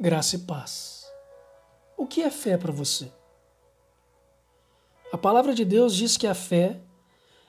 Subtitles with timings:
[0.00, 1.12] graça e paz.
[1.96, 3.10] O que é fé para você?
[5.12, 6.80] A palavra de Deus diz que a fé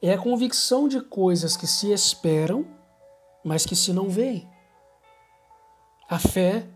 [0.00, 2.66] é a convicção de coisas que se esperam,
[3.44, 4.48] mas que se não veem.
[6.08, 6.66] A fé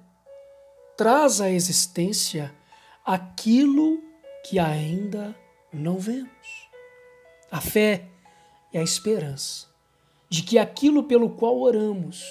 [0.98, 2.54] traz à existência
[3.02, 4.02] aquilo
[4.44, 5.34] que ainda
[5.72, 6.68] não vemos.
[7.50, 8.06] A fé
[8.70, 9.68] é a esperança
[10.28, 12.22] de que aquilo pelo qual oramos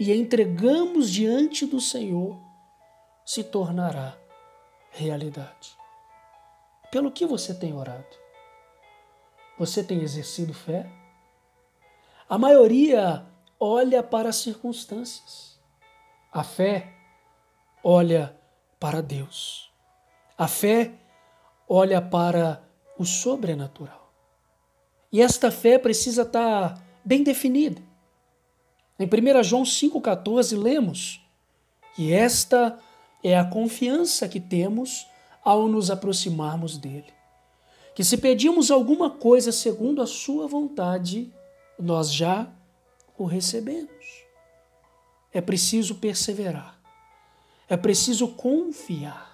[0.00, 2.51] e entregamos diante do Senhor
[3.24, 4.16] se tornará
[4.90, 5.76] realidade.
[6.90, 8.04] Pelo que você tem orado?
[9.58, 10.90] Você tem exercido fé?
[12.28, 13.26] A maioria
[13.58, 15.60] olha para as circunstâncias.
[16.32, 16.92] A fé
[17.82, 18.36] olha
[18.78, 19.72] para Deus.
[20.36, 20.92] A fé
[21.68, 22.62] olha para
[22.98, 24.12] o sobrenatural.
[25.10, 27.82] E esta fé precisa estar bem definida.
[28.98, 31.26] Em 1 João 5,14 lemos
[31.94, 32.78] que esta
[33.22, 35.06] é a confiança que temos
[35.44, 37.12] ao nos aproximarmos dele.
[37.94, 41.32] Que se pedimos alguma coisa segundo a sua vontade,
[41.78, 42.48] nós já
[43.18, 44.24] o recebemos.
[45.32, 46.78] É preciso perseverar.
[47.68, 49.32] É preciso confiar.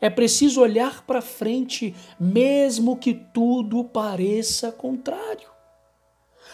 [0.00, 5.48] É preciso olhar para frente, mesmo que tudo pareça contrário.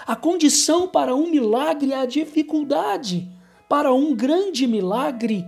[0.06, 3.31] A condição para um milagre é a dificuldade,
[3.69, 5.44] para um grande milagre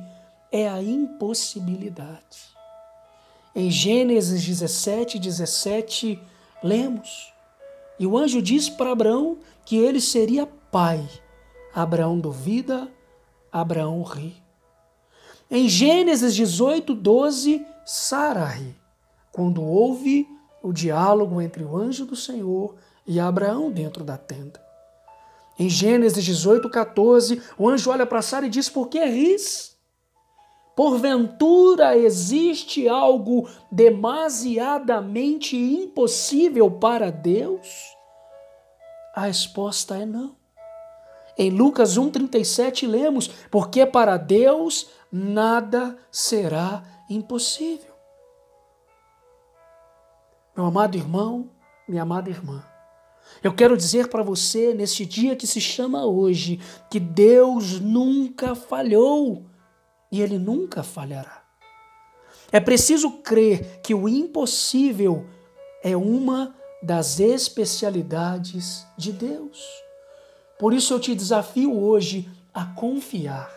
[0.50, 2.56] é a impossibilidade.
[3.54, 6.20] Em Gênesis 17, 17,
[6.62, 7.32] lemos:
[7.98, 11.06] E o anjo disse para Abraão que ele seria pai.
[11.74, 12.88] Abraão duvida,
[13.52, 14.36] Abraão ri.
[15.50, 18.76] Em Gênesis 18, 12, Sara ri,
[19.32, 20.28] quando houve
[20.62, 22.74] o diálogo entre o anjo do Senhor
[23.06, 24.60] e Abraão dentro da tenda.
[25.58, 29.77] Em Gênesis 18, 14, o anjo olha para Sara e diz: Por que ris?
[30.78, 37.96] Porventura existe algo demasiadamente impossível para Deus?
[39.12, 40.36] A resposta é não.
[41.36, 47.92] Em Lucas 1,37 lemos: Porque para Deus nada será impossível.
[50.56, 51.50] Meu amado irmão,
[51.88, 52.64] minha amada irmã,
[53.42, 59.44] eu quero dizer para você, neste dia que se chama hoje, que Deus nunca falhou
[60.10, 61.42] e Ele nunca falhará.
[62.50, 65.26] É preciso crer que o impossível
[65.82, 69.62] é uma das especialidades de Deus.
[70.58, 73.52] Por isso eu te desafio hoje a confiar.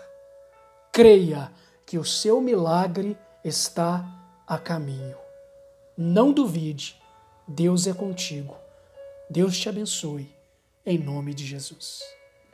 [0.91, 1.51] Creia
[1.85, 4.05] que o seu milagre está
[4.45, 5.17] a caminho.
[5.97, 7.01] Não duvide,
[7.47, 8.55] Deus é contigo.
[9.29, 10.29] Deus te abençoe,
[10.85, 12.01] em nome de Jesus.